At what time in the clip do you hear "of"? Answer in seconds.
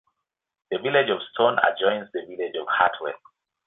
1.11-1.21, 2.59-2.65